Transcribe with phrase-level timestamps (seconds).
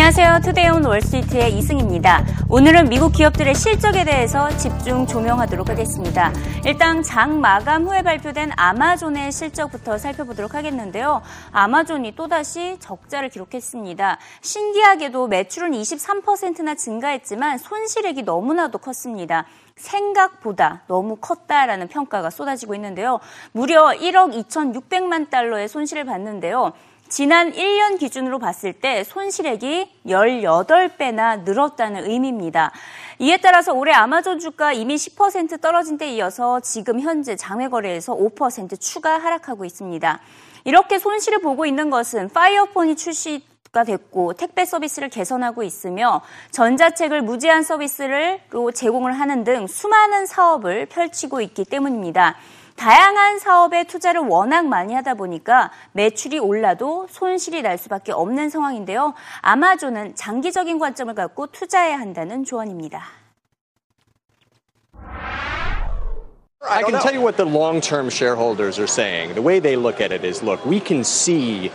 [0.00, 0.40] 안녕하세요.
[0.42, 2.24] 투데이온 월스트리트의 이승입니다.
[2.48, 6.32] 오늘은 미국 기업들의 실적에 대해서 집중 조명하도록 하겠습니다.
[6.64, 11.20] 일단 장 마감 후에 발표된 아마존의 실적부터 살펴보도록 하겠는데요.
[11.52, 14.18] 아마존이 또다시 적자를 기록했습니다.
[14.40, 19.44] 신기하게도 매출은 23%나 증가했지만 손실액이 너무나도 컸습니다.
[19.76, 23.20] 생각보다 너무 컸다라는 평가가 쏟아지고 있는데요.
[23.52, 26.72] 무려 1억 2,600만 달러의 손실을 봤는데요.
[27.10, 32.70] 지난 1년 기준으로 봤을 때 손실액이 18배나 늘었다는 의미입니다.
[33.18, 38.80] 이에 따라서 올해 아마존 주가 이미 10% 떨어진 데 이어서 지금 현재 장외 거래에서 5%
[38.80, 40.20] 추가 하락하고 있습니다.
[40.64, 47.62] 이렇게 손실을 보고 있는 것은 파이어폰이 출시 가 됐고 택배 서비스를 개선하고 있으며 전자책을 무제한
[47.62, 48.40] 서비스를
[48.74, 52.36] 제공을 하는 등 수많은 사업을 펼치고 있기 때문입니다.
[52.80, 59.12] 다양한 사업에 투자를 워낙 많이 하다 보니까 매출이 올라도 손실이 날 수밖에 없는 상황인데요.
[59.42, 63.02] 아마존은 장기적인 관점을 갖고 투자해야 한다는 조언입니다.
[66.62, 69.34] I can tell you what the long term shareholders are saying.
[69.34, 71.70] The way they look at it is look, we can see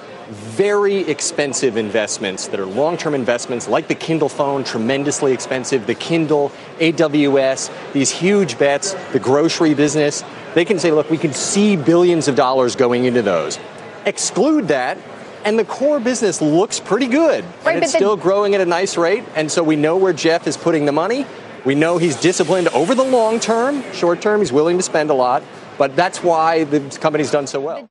[0.58, 5.94] very expensive investments that are long term investments like the Kindle phone, tremendously expensive, the
[5.94, 11.76] Kindle, AWS, these huge bets, the grocery business they can say, look, we can see
[11.76, 13.60] billions of dollars going into those.
[14.06, 14.98] Exclude that,
[15.44, 17.46] and the core business looks pretty good.
[17.64, 19.24] Right, and it's still growing at a nice rate.
[19.36, 21.28] And so we know where Jeff is putting the money.
[21.66, 23.84] We know he's disciplined over the long term.
[23.92, 25.44] Short term, he's willing to spend a lot.
[25.78, 27.90] But that's why the company's done so well.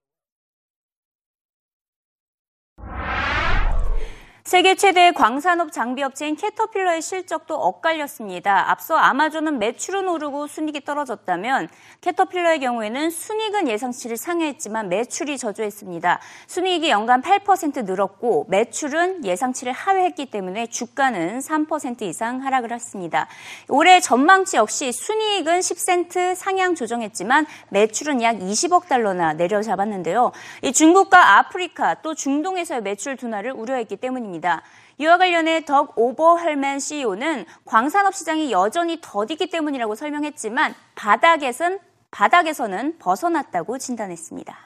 [4.47, 8.71] 세계 최대 광산업 장비 업체인 캐터필러의 실적도 엇갈렸습니다.
[8.71, 11.71] 앞서 아마존은 매출은 오르고 순익이 떨어졌다면
[12.03, 16.21] 캐터필러의 경우에는 순익은 예상치를 상회했지만 매출이 저조했습니다.
[16.47, 23.29] 순익이 연간 8% 늘었고 매출은 예상치를 하회했기 때문에 주가는 3% 이상 하락을 했습니다.
[23.71, 30.33] 올해 전망치 역시 순이익은 10센트 상향 조정했지만 매출은 약 20억 달러나 내려잡았는데요.
[30.75, 34.34] 중국과 아프리카 또 중동에서의 매출 둔화를 우려했기 때문입니다.
[34.34, 34.62] 있습니다.
[34.98, 41.80] 이와 관련해 덕 오버헬맨 CEO는 광산업 시장이 여전히 더디기 때문이라고 설명했지만 바닥에선
[42.12, 44.58] 바닥에서는 벗어났다고 진단했습니다.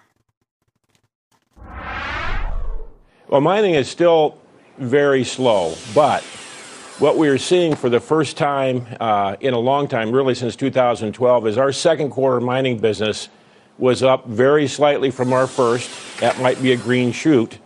[3.30, 4.36] Well, mining is still
[4.78, 6.24] very slow, but
[7.00, 10.56] what we are seeing for the first time uh, in a long time, really since
[10.56, 13.30] 2012, is our second quarter mining business
[13.80, 15.90] was up very slightly from our first.
[16.20, 17.58] That might be a green shoot.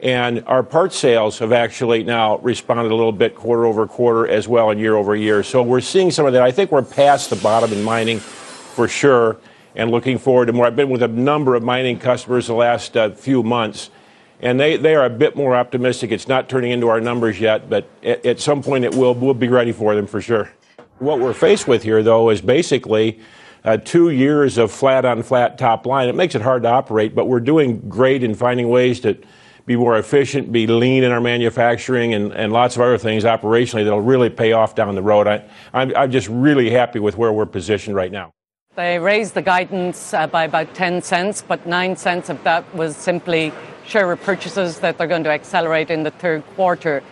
[0.00, 4.46] And our part sales have actually now responded a little bit quarter over quarter as
[4.46, 5.42] well and year over year.
[5.42, 6.42] So we're seeing some of that.
[6.42, 9.38] I think we're past the bottom in mining for sure
[9.74, 10.66] and looking forward to more.
[10.66, 13.90] I've been with a number of mining customers the last uh, few months,
[14.40, 16.10] and they, they are a bit more optimistic.
[16.10, 19.14] It's not turning into our numbers yet, but at, at some point it will.
[19.14, 20.50] We'll be ready for them for sure.
[20.98, 23.20] What we're faced with here, though, is basically
[23.64, 26.08] uh, two years of flat on flat top line.
[26.08, 29.16] It makes it hard to operate, but we're doing great in finding ways to
[29.66, 33.84] be more efficient, be lean in our manufacturing, and, and lots of other things operationally
[33.84, 35.26] that'll really pay off down the road.
[35.26, 35.44] I,
[35.74, 38.32] I'm, I'm just really happy with where we're positioned right now.
[38.76, 42.96] They raised the guidance uh, by about 10 cents, but 9 cents of that was
[42.96, 43.52] simply
[43.86, 47.02] share repurchases that they're going to accelerate in the third quarter.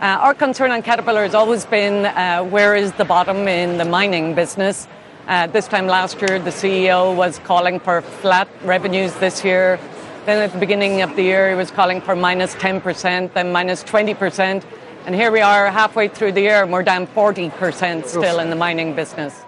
[0.00, 3.84] Uh, our concern on Caterpillar has always been uh, where is the bottom in the
[3.84, 4.86] mining business.
[5.26, 9.78] Uh, this time last year, the CEO was calling for flat revenues this year,
[10.26, 13.84] then at the beginning of the year, he was calling for minus 10%, then minus
[13.84, 14.64] 20%.
[15.06, 18.56] And here we are halfway through the year, and we're down 40% still in the
[18.56, 19.43] mining business.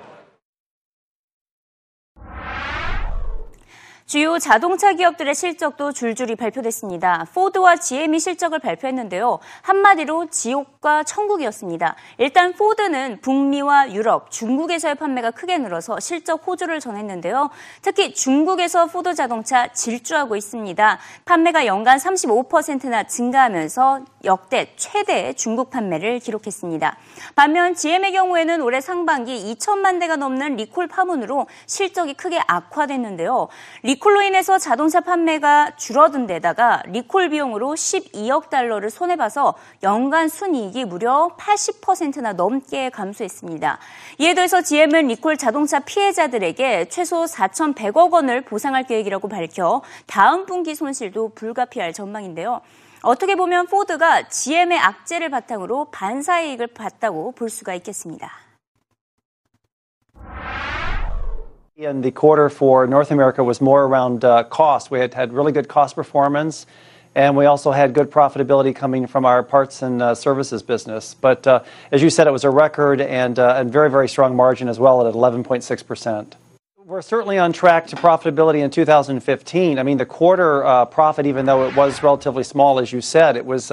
[4.07, 7.27] 주요 자동차 기업들의 실적도 줄줄이 발표됐습니다.
[7.35, 9.41] 포드와 GM이 실적을 발표했는데요.
[9.63, 11.97] 한마디로 지옥과 천국이었습니다.
[12.19, 17.51] 일단 포드는 북미와 유럽, 중국에서의 판매가 크게 늘어서 실적 호조를 전했는데요.
[17.83, 20.99] 특히 중국에서 포드 자동차 질주하고 있습니다.
[21.25, 26.97] 판매가 연간 35%나 증가하면서 역대 최대 중국 판매를 기록했습니다.
[27.35, 33.49] 반면 GM의 경우에는 올해 상반기 2천만 대가 넘는 리콜 파문으로 실적이 크게 악화됐는데요.
[33.83, 42.33] 리콜로 인해서 자동차 판매가 줄어든 데다가 리콜 비용으로 12억 달러를 손해봐서 연간 순이익이 무려 80%나
[42.33, 43.79] 넘게 감소했습니다.
[44.19, 51.31] 이에 더해서 GM은 리콜 자동차 피해자들에게 최소 4,100억 원을 보상할 계획이라고 밝혀 다음 분기 손실도
[51.35, 52.61] 불가피할 전망인데요.
[53.03, 58.46] 어떻게 보면 포드가 GM의 악재를 바탕으로 반사이익을 봤다고 볼 수가 있겠습니다.
[61.77, 64.91] In the quarter for North America was more around uh, cost.
[64.91, 66.65] We had had really good cost performance,
[67.15, 71.13] and we also had good profitability coming from our parts and uh, services business.
[71.13, 74.69] But uh, as you said, it was a record and, and very, very strong margin
[74.69, 76.33] as well at 11.6%.
[76.79, 79.79] We're certainly on track to profitability in 2015.
[79.79, 83.45] I mean, the quarter profit, even though it was relatively small, as you said, it
[83.45, 83.71] was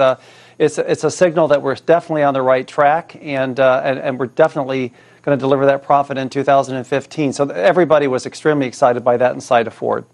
[0.58, 4.92] it's, a signal that we're definitely on the right track, and we're definitely
[5.24, 7.32] going to deliver that profit in 2015.
[7.32, 10.04] So everybody was extremely excited by that inside of Ford.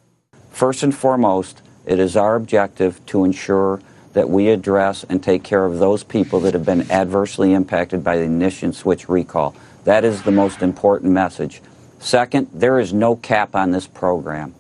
[0.52, 3.80] First and foremost, it is our objective to ensure
[4.12, 8.18] that we address and take care of those people that have been adversely impacted by
[8.18, 9.54] the ignition switch recall.
[9.84, 11.60] That is the most important message.
[11.98, 14.54] Second, there is no cap on this program.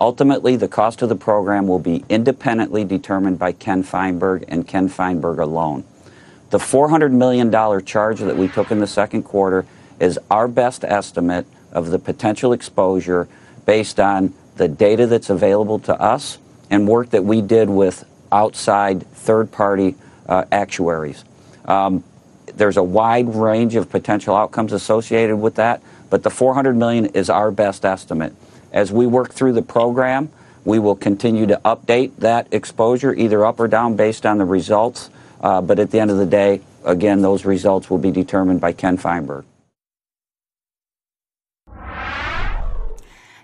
[0.00, 4.88] Ultimately, the cost of the program will be independently determined by Ken Feinberg and Ken
[4.88, 5.84] Feinberg alone.
[6.50, 7.52] The $400 million
[7.84, 9.64] charge that we took in the second quarter
[10.02, 13.28] is our best estimate of the potential exposure
[13.64, 16.38] based on the data that's available to us
[16.70, 19.94] and work that we did with outside third party
[20.26, 21.24] uh, actuaries.
[21.66, 22.02] Um,
[22.56, 27.30] there's a wide range of potential outcomes associated with that, but the 400 million is
[27.30, 28.34] our best estimate.
[28.72, 30.30] As we work through the program,
[30.64, 35.10] we will continue to update that exposure either up or down based on the results.
[35.40, 38.72] Uh, but at the end of the day, again, those results will be determined by
[38.72, 39.44] Ken Feinberg.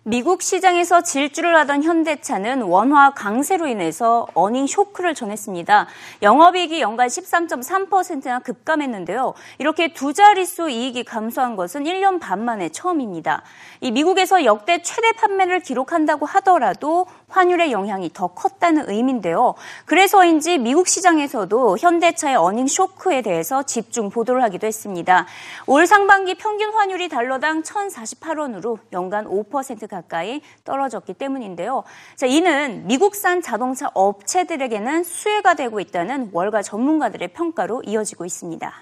[0.08, 5.86] 미국 시장에서 질주를 하던 현대차는 원화 강세로 인해서 어닝 쇼크를 전했습니다.
[6.22, 9.34] 영업이익이 연간 13.3%나 급감했는데요.
[9.58, 13.42] 이렇게 두 자릿수 이익이 감소한 것은 1년 반 만에 처음입니다.
[13.82, 19.54] 이 미국에서 역대 최대 판매를 기록한다고 하더라도 환율의 영향이 더 컸다는 의미인데요.
[19.84, 25.26] 그래서인지 미국 시장에서도 현대차의 어닝 쇼크에 대해서 집중 보도를 하기도 했습니다.
[25.66, 31.84] 올 상반기 평균 환율이 달러당 1,048원으로 연간 5% 가까이 떨어졌기 때문인데요.
[32.16, 38.72] 자, 이는 미국산 자동차 업체들에게는 수혜가 되고 있다는 월가 전문가들의 평가로 이어지고 있습니다.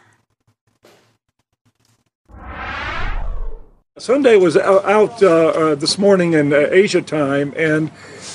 [3.98, 7.90] Sunday was out uh, uh, this morning in uh, Asia time, and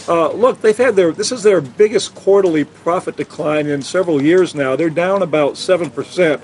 [0.08, 4.56] uh, look, they've had their this is their biggest quarterly profit decline in several years
[4.56, 4.76] now.
[4.76, 6.42] They're down about seven percent.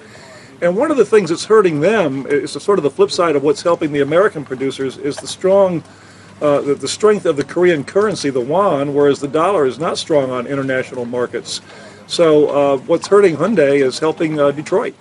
[0.61, 3.43] And one of the things that's hurting them is sort of the flip side of
[3.43, 5.83] what's helping the American producers is the strong
[6.41, 9.97] uh, the, the, strength of the Korean currency, the won, whereas the dollar is not
[9.97, 11.61] strong on international markets.
[12.05, 14.95] So uh, what's hurting Hyundai is helping uh, Detroit.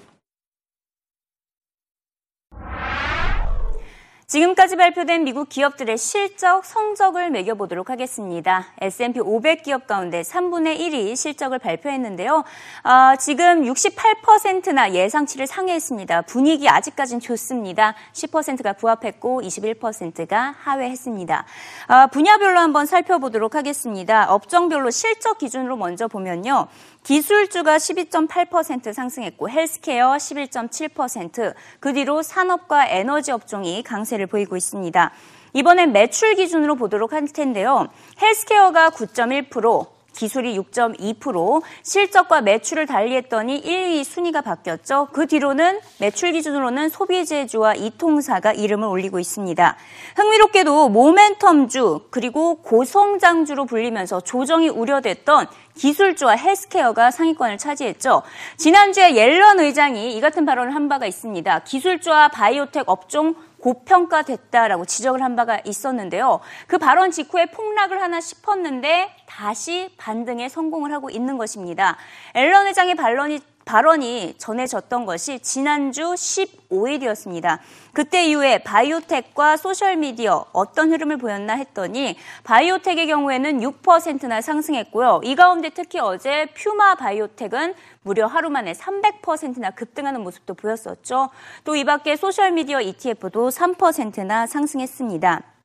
[4.27, 8.67] 지금까지 발표된 미국 기업들의 실적 성적을 매겨보도록 하겠습니다.
[8.81, 12.43] S&P 500 기업 가운데 3분의 1이 실적을 발표했는데요.
[12.83, 16.23] 어, 지금 68%나 예상치를 상회했습니다.
[16.23, 17.95] 분위기 아직까진 좋습니다.
[18.15, 21.45] 10%가 부합했고 21%가 하회했습니다.
[21.87, 24.27] 어, 분야별로 한번 살펴보도록 하겠습니다.
[24.33, 26.67] 업종별로 실적 기준으로 먼저 보면요.
[27.07, 35.13] 기술주가 12.8% 상승했고 헬스케어 11.7%, 그 뒤로 산업과 에너지 업종이 강세를 보이고 있습니다.
[35.53, 37.87] 이번엔 매출 기준으로 보도록 할 텐데요.
[38.21, 45.09] 헬스케어가 9.1%, 기술이 6.2%, 실적과 매출을 달리했더니 1위 순위가 바뀌었죠.
[45.13, 49.77] 그 뒤로는 매출 기준으로는 소비재주와 이통사가 이름을 올리고 있습니다.
[50.17, 55.47] 흥미롭게도 모멘텀주 그리고 고성장주로 불리면서 조정이 우려됐던
[55.77, 58.23] 기술주와 헬스케어가 상위권을 차지했죠.
[58.57, 61.61] 지난주에 옐런 의장이 이 같은 발언을 한 바가 있습니다.
[61.61, 63.35] 기술주와 바이오텍 업종
[63.67, 66.39] 고평가됐다라고 지적을 한 바가 있었는데요.
[66.69, 71.97] 그 발언 직후에 폭락을 하나 싶었는데 다시 반등에 성공을 하고 있는 것입니다.
[72.35, 77.59] 앨런 회장의 반론이 발언이 전해졌던 것이 지난주 15일이었습니다.
[77.93, 85.21] 그때 이후에 바이오텍과 소셜미디어 어떤 흐름을 보였나 했더니 바이오텍의 경우에는 6%나 상승했고요.
[85.25, 91.31] 이 가운데 특히 어제 퓨마 바이오텍은 무려 하루 만에 300%나 급등하는 모습도 보였었죠.
[91.65, 95.56] 또 이 밖에 소셜미디어 ETF도 3%나 상승했습니다.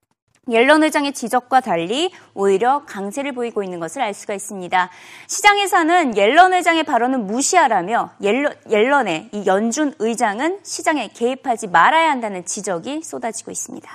[0.49, 4.89] 옐런 회장의 지적과 달리 오히려 강세를 보이고 있는 것을 알 수가 있습니다.
[5.27, 13.03] 시장에서는 옐런 회장의 발언은 무시하라며 옐런, 옐런의 이 연준 의장은 시장에 개입하지 말아야 한다는 지적이
[13.03, 13.87] 쏟아지고 있습니다.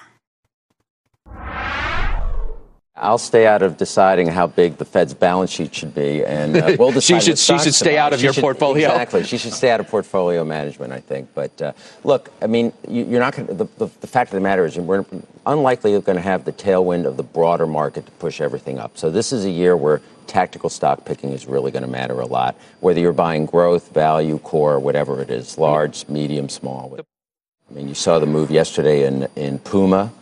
[2.98, 6.76] I'll stay out of deciding how big the Fed's balance sheet should be, and uh,
[6.78, 7.22] we'll decide.
[7.22, 7.38] she should.
[7.38, 8.88] She should stay out of your should, portfolio.
[8.88, 9.24] Exactly.
[9.24, 11.28] She should stay out of portfolio management, I think.
[11.34, 11.72] But uh,
[12.04, 13.48] look, I mean, you, are not going.
[13.48, 15.04] The, the, the, fact of the matter is, we're
[15.44, 18.96] unlikely going to have the tailwind of the broader market to push everything up.
[18.96, 22.26] So this is a year where tactical stock picking is really going to matter a
[22.26, 22.56] lot.
[22.80, 26.96] Whether you're buying growth, value, core, whatever it is, large, medium, small.
[26.98, 30.12] I mean, you saw the move yesterday in in Puma.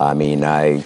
[0.00, 0.84] I mean, I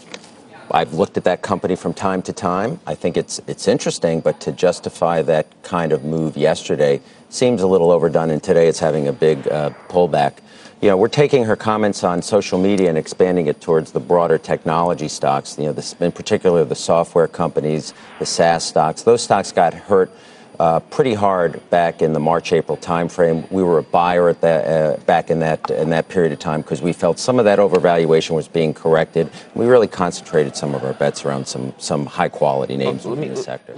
[0.70, 2.80] I've looked at that company from time to time.
[2.86, 7.66] I think it's it's interesting, but to justify that kind of move yesterday seems a
[7.66, 10.34] little overdone, and today it's having a big uh, pullback.
[10.80, 14.38] You know, we're taking her comments on social media and expanding it towards the broader
[14.38, 15.58] technology stocks.
[15.58, 19.02] You know, this, in particular the software companies, the SaaS stocks.
[19.02, 20.10] Those stocks got hurt
[20.58, 23.50] uh, pretty hard back in the March April timeframe.
[23.50, 26.62] We were a buyer at that uh, back in that in that period of time
[26.62, 29.30] because we felt some of that overvaluation was being corrected.
[29.54, 33.28] We really concentrated some of our bets around some some high quality names within me,
[33.28, 33.74] the sector.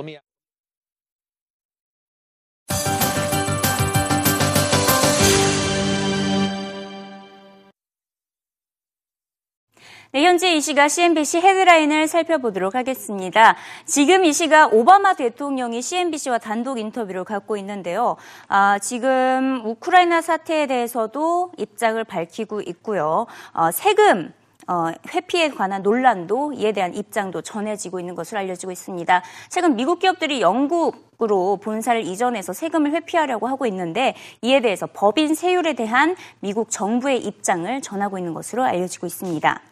[10.12, 13.54] 네, 현재 이 시각 CNBC 헤드라인을 살펴보도록 하겠습니다.
[13.84, 18.16] 지금 이 시각 오바마 대통령이 CNBC와 단독 인터뷰를 갖고 있는데요.
[18.48, 23.28] 아, 지금 우크라이나 사태에 대해서도 입장을 밝히고 있고요.
[23.52, 24.32] 어, 세금
[24.66, 29.22] 어, 회피에 관한 논란도 이에 대한 입장도 전해지고 있는 것으로 알려지고 있습니다.
[29.48, 36.16] 최근 미국 기업들이 영국으로 본사를 이전해서 세금을 회피하려고 하고 있는데 이에 대해서 법인 세율에 대한
[36.40, 39.69] 미국 정부의 입장을 전하고 있는 것으로 알려지고 있습니다.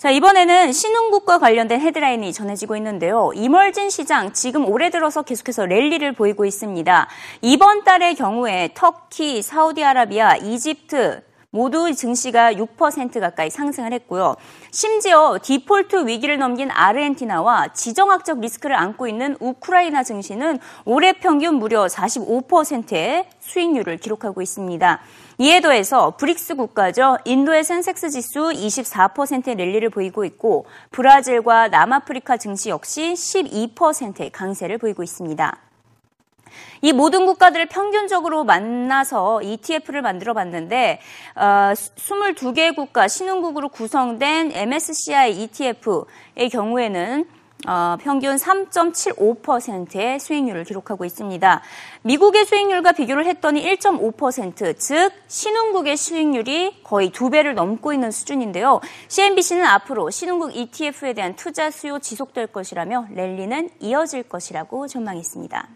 [0.00, 3.32] 자, 이번에는 신흥국과 관련된 헤드라인이 전해지고 있는데요.
[3.34, 7.08] 이멀진 시장 지금 올해 들어서 계속해서 랠리를 보이고 있습니다.
[7.42, 14.36] 이번 달의 경우에 터키, 사우디아라비아, 이집트, 모두 증시가 6% 가까이 상승을 했고요.
[14.70, 23.30] 심지어 디폴트 위기를 넘긴 아르헨티나와 지정학적 리스크를 안고 있는 우크라이나 증시는 올해 평균 무려 45%의
[23.40, 25.00] 수익률을 기록하고 있습니다.
[25.38, 27.16] 이에 더해서 브릭스 국가죠.
[27.24, 35.67] 인도의 센섹스 지수 24%의 랠리를 보이고 있고 브라질과 남아프리카 증시 역시 12%의 강세를 보이고 있습니다.
[36.82, 41.00] 이 모든 국가들을 평균적으로 만나서 ETF를 만들어 봤는데
[41.34, 51.62] 어, 22개 국가 신흥국으로 구성된 MSCI ETF의 경우에는 어, 평균 3.75%의 수익률을 기록하고 있습니다.
[52.02, 58.80] 미국의 수익률과 비교를 했더니 1.5%, 즉 신흥국의 수익률이 거의 두 배를 넘고 있는 수준인데요.
[59.08, 65.68] CNBC는 앞으로 신흥국 ETF에 대한 투자 수요 지속될 것이라며 랠리는 이어질 것이라고 전망했습니다.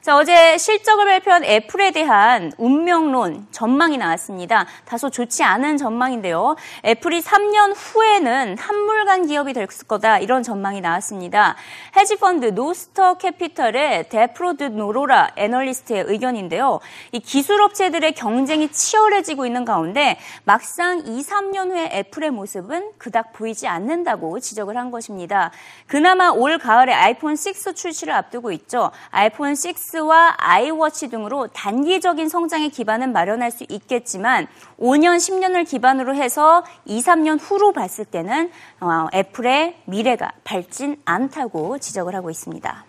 [0.00, 4.64] 자, 어제 실적을 발표한 애플에 대한 운명론 전망이 나왔습니다.
[4.84, 6.54] 다소 좋지 않은 전망인데요.
[6.84, 11.56] 애플이 3년 후에는 한물간 기업이 될 거다 이런 전망이 나왔습니다.
[11.96, 16.78] 헤지펀드 노스터 캐피털의 데프로드 노로라 애널리스트의 의견인데요.
[17.10, 24.38] 이 기술업체들의 경쟁이 치열해지고 있는 가운데 막상 2, 3년 후에 애플의 모습은 그닥 보이지 않는다고
[24.38, 25.50] 지적을 한 것입니다.
[25.88, 28.92] 그나마 올 가을에 아이폰 6 출시를 앞두고 있죠.
[29.10, 34.46] 아이폰 6와 아이워치 등으로 단기적인 성장의 기반은 마련할 수 있겠지만
[34.78, 42.14] 5년, 10년을 기반으로 해서 2, 3년 후로 봤을 때는 어, 애플의 미래가 밝진 않다고 지적을
[42.14, 42.84] 하고 있습니다.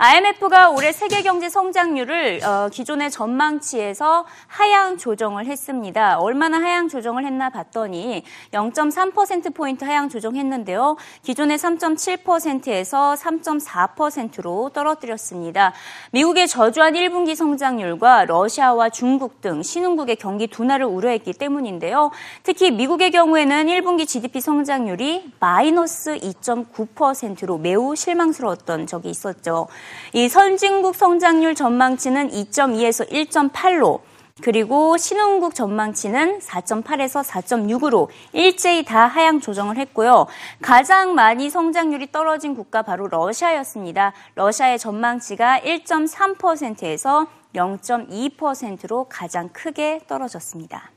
[0.00, 6.20] IMF가 올해 세계 경제 성장률을 어, 기존의 전망치에서 하향 조정을 했습니다.
[6.20, 10.96] 얼마나 하향 조정을 했나 봤더니 0.3% 포인트 하향 조정했는데요.
[11.22, 15.72] 기존의 3.7%에서 3.4%로 떨어뜨렸습니다.
[16.12, 22.12] 미국의 저조한 1분기 성장률과 러시아와 중국 등 신흥국의 경기 둔화를 우려했기 때문인데요.
[22.44, 29.66] 특히 미국의 경우에는 1분기 GDP 성장률이 마이너스 2.9%로 매우 실망스러웠던 적이 있었죠.
[30.12, 34.00] 이 선진국 성장률 전망치는 2.2에서 1.8로
[34.40, 40.26] 그리고 신흥국 전망치는 4.8에서 4.6으로 일제히 다 하향 조정을 했고요.
[40.62, 44.12] 가장 많이 성장률이 떨어진 국가 바로 러시아였습니다.
[44.36, 50.90] 러시아의 전망치가 1.3%에서 0.2%로 가장 크게 떨어졌습니다.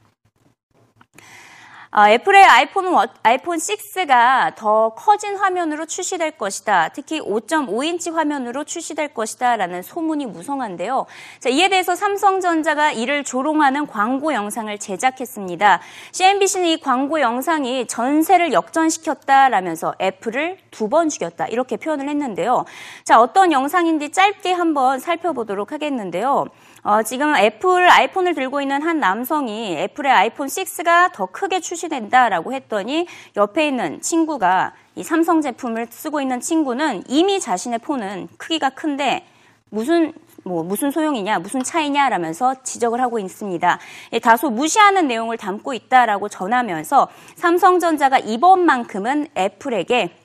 [1.94, 2.86] 어, 애플의 아이폰,
[3.22, 6.88] 아이폰 6가 더 커진 화면으로 출시될 것이다.
[6.94, 9.58] 특히 5.5인치 화면으로 출시될 것이다.
[9.58, 11.06] 라는 소문이 무성한데요.
[11.42, 15.82] 자, 이에 대해서 삼성전자가 이를 조롱하는 광고 영상을 제작했습니다.
[16.14, 21.48] CNBC는 이 광고 영상이 전세를 역전시켰다라면서 애플을 두 번 죽였다.
[21.48, 22.66] 이렇게 표현을 했는데요.
[23.06, 26.48] 자, 어떤 영상인지 짧게 한번 살펴보도록 하겠는데요.
[26.84, 33.06] 어, 지금 애플 아이폰을 들고 있는 한 남성이 애플의 아이폰 6가 더 크게 출시된다라고 했더니
[33.38, 39.26] 옆에 있는 친구가 이 삼성 제품을 쓰고 있는 친구는 이미 자신의 폰은 크기가 큰데
[39.70, 40.12] 무슨
[40.44, 43.80] 뭐 무슨 소용이냐, 무슨 차이냐라면서 지적을 하고 있습니다.
[44.14, 50.16] 예, 다소 무시하는 내용을 담고 있다라고 전하면서 삼성전자가 이번만큼은 애플에게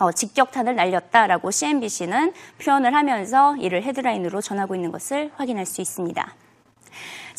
[0.00, 6.34] 어, 직격탄을 날렸다라고 CNBC는 표현을 하면서 이를 헤드라인으로 전하고 있는 것을 확인할 수 있습니다.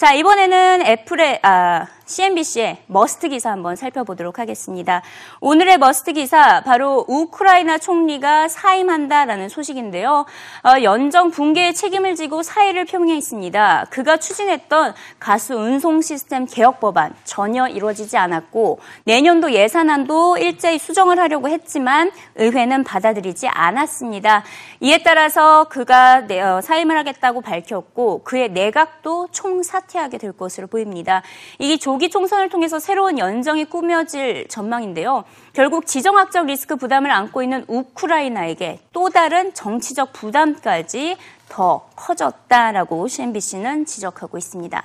[0.01, 5.01] 자, 이번에는 애플의, 아, CNBC의 must 기사 한번 살펴보도록 하겠습니다.
[5.39, 10.25] 오늘의 must 기사, 바로 우크라이나 총리가 사임한다라는 소식인데요.
[10.63, 13.85] 어, 연정 붕괴의 책임을 지고 사의를 표명했습니다.
[13.91, 21.47] 그가 추진했던 가수 운송 시스템 개혁 법안 전혀 이루어지지 않았고, 내년도 예산안도 일제히 수정을 하려고
[21.47, 24.43] 했지만, 의회는 받아들이지 않았습니다.
[24.81, 31.21] 이에 따라서 그가 어, 사임을 하겠다고 밝혔고, 그의 내각도 총사 퇴하게 될 것으로 보입니다.
[31.59, 35.23] 이게 조기 총선을 통해서 새로운 연정이 꾸며질 전망인데요.
[35.53, 41.17] 결국 지정학적 리스크 부담을 안고 있는 우크라이나에게 또 다른 정치적 부담까지
[41.49, 44.83] 더 커졌다라고 CNBC는 지적하고 있습니다.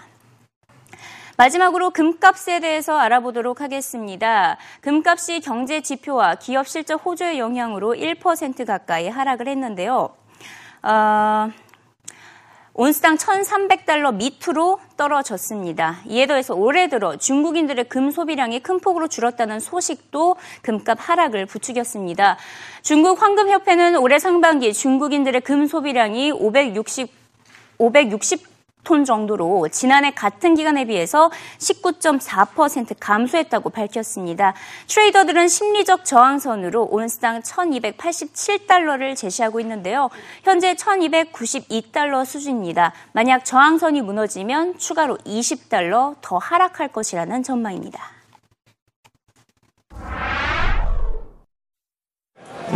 [1.37, 4.57] 마지막으로 금값에 대해서 알아보도록 하겠습니다.
[4.81, 10.11] 금값이 경제 지표와 기업 실적 호조의 영향으로 1% 가까이 하락을 했는데요.
[10.83, 11.51] 어...
[12.79, 16.01] 온스당 1,300달러 밑으로 떨어졌습니다.
[16.07, 22.37] 이에 더해서 올해 들어 중국인들의 금 소비량이 큰 폭으로 줄었다는 소식도 금값 하락을 부추겼습니다.
[22.83, 27.11] 중국 황금협회는 올해 상반기 중국인들의 금 소비량이 560
[27.79, 28.56] 560
[28.87, 34.55] 톤 정도로 지난해 같은 기간에 비해서 19.4% 감소했다고 밝혔습니다.
[34.87, 40.09] 트레이더들은 심리적 저항선으로 온스당 1287달러를 제시하고 있는데요.
[40.45, 42.93] 현재 1292달러 수준입니다.
[43.13, 48.17] 만약 저항선이 무너지면 추가로 20달러 더 하락할 것이라는 전망입니다.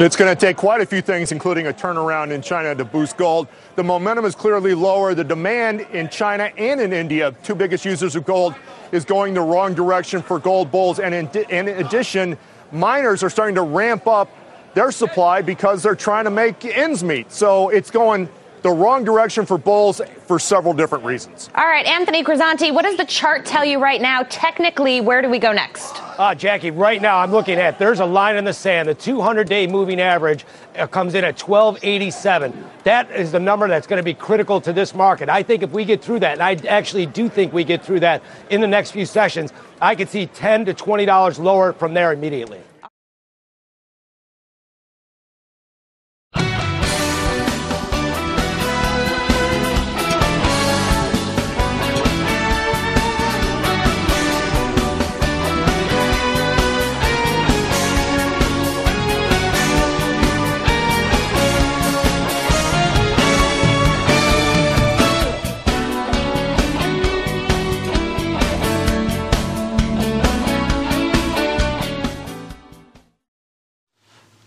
[0.02, 3.18] It's going to take quite a few things, including a turnaround in China, to boost
[3.18, 3.48] gold.
[3.76, 5.14] The momentum is clearly lower.
[5.14, 8.54] The demand in China and in India, two biggest users of gold,
[8.92, 11.00] is going the wrong direction for gold bulls.
[11.00, 12.38] And in, in addition,
[12.72, 14.30] miners are starting to ramp up
[14.72, 17.30] their supply because they're trying to make ends meet.
[17.30, 18.30] So it's going
[18.62, 21.50] the wrong direction for bulls for several different reasons.
[21.54, 24.22] All right, Anthony Crisanti, what does the chart tell you right now?
[24.28, 25.96] Technically, where do we go next?
[26.18, 28.88] Uh, Jackie, right now I'm looking at there's a line in the sand.
[28.88, 30.44] The 200 day moving average
[30.76, 32.64] uh, comes in at 1287.
[32.84, 35.28] That is the number that's going to be critical to this market.
[35.28, 38.00] I think if we get through that, and I actually do think we get through
[38.00, 42.12] that in the next few sessions, I could see 10 to $20 lower from there
[42.12, 42.60] immediately.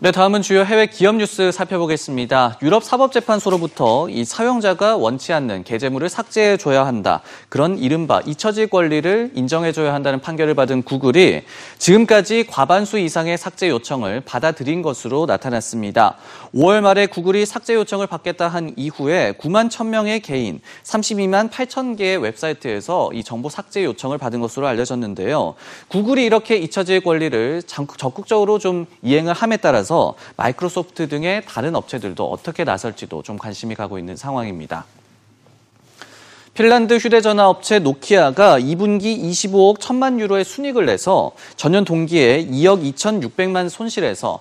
[0.04, 2.58] 네, 다음은 주요 해외 기업 뉴스 살펴보겠습니다.
[2.62, 7.22] 유럽 사법재판소로부터 이 사용자가 원치 않는 계좌물을 삭제해줘야 한다.
[7.48, 11.44] 그런 이른바 잊혀질 권리를 인정해줘야 한다는 판결을 받은 구글이
[11.78, 16.18] 지금까지 과반수 이상의 삭제 요청을 받아들인 것으로 나타났습니다.
[16.54, 23.12] 5월 말에 구글이 삭제 요청을 받겠다 한 이후에 9만 1000명의 개인, 32만 8천 개의 웹사이트에서
[23.14, 25.56] 이 정보 삭제 요청을 받은 것으로 알려졌는데요.
[25.88, 27.64] 구글이 이렇게 잊혀질 권리를
[27.96, 29.93] 적극적으로 좀 이행을 함에 따라서
[30.38, 34.86] 마이크로소프트 등의 다른 업체들도 어떻게 나설지도 좀 관심이 가고 있는 상황입니다.
[36.56, 44.40] 핀란드 휴대전화 업체 노키아가 2분기 25억 1천만 유로의 순익을 내서 전년 동기에 2억 2,600만 손실해서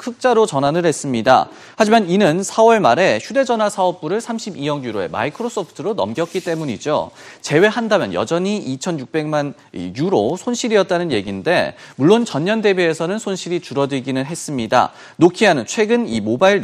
[0.00, 1.48] 흑자로 전환을 했습니다.
[1.76, 7.10] 하지만 이는 4월 말에 휴대전화 사업부를 32억 유로의 마이크로소프트로 넘겼기 때문이죠.
[7.40, 9.54] 제외한다면 여전히 2,600만
[9.96, 14.92] 유로 손실이었다는 얘기인데 물론 전년 대비해서는 손실이 줄어들기는 했습니다.
[15.16, 16.60] 노키아는 최근 이 모바일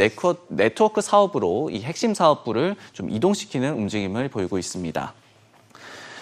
[0.48, 4.65] 네트워크 사업으로 이 핵심 사업부를 좀 이동시키는 움직임을 보이고 있습니다.
[4.66, 5.14] 있습니다.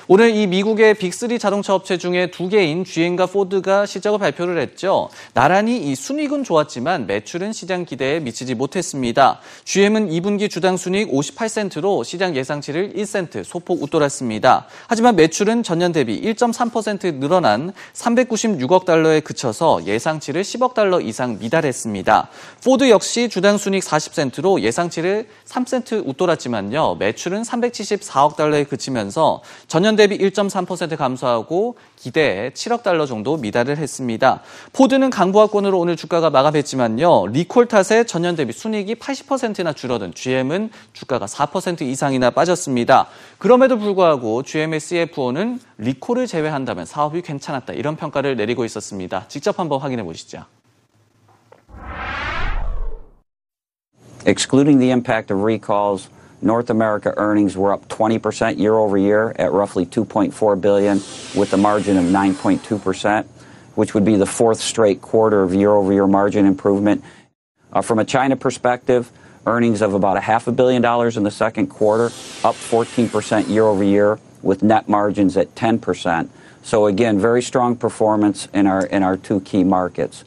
[0.06, 5.08] 오늘 이 미국의 빅3 자동차 업체 중에 두 개인 GM과 포드가 실적을 발표를 했죠.
[5.32, 9.40] 나란히 이 순익은 좋았지만 매출은 시장 기대에 미치지 못했습니다.
[9.64, 14.66] GM은 2분기 주당 순익 58센트로 시장 예상치를 1센트 소폭 웃돌았습니다.
[14.88, 22.28] 하지만 매출은 전년 대비 1.3% 늘어난 396억 달러에 그쳐서 예상치를 10억 달러 이상 미달했습니다.
[22.62, 26.96] 포드 역시 주당 순익 40센트로 예상치를 3센트 웃돌았지만요.
[26.96, 34.40] 매출은 374억 달러에 그치면서 전년 전년 대비 1.3% 감소하고 기대에 7억 달러 정도 미달을 했습니다.
[34.72, 37.28] 포드는 강보합권으로 오늘 주가가 마감했지만요.
[37.28, 43.06] 리콜 탓에 전년 대비 순이익이 80%나 줄어든 GM은 주가가 4% 이상이나 빠졌습니다.
[43.38, 49.26] 그럼에도 불구하고 GM의 CFO는 리콜을 제외한다면 사업이 괜찮았다 이런 평가를 내리고 있었습니다.
[49.28, 50.44] 직접 한번 확인해 보시죠.
[54.26, 56.08] Excluding the impact of recalls,
[56.42, 60.98] North America earnings were up 20% year over year at roughly 2.4 billion
[61.38, 63.24] with a margin of 9.2%,
[63.74, 67.02] which would be the fourth straight quarter of year over year margin improvement.
[67.72, 69.10] Uh, from a China perspective,
[69.46, 72.06] earnings of about a half a billion dollars in the second quarter,
[72.44, 76.28] up 14% year over year with net margins at 10%.
[76.62, 80.24] So again, very strong performance in our in our two key markets.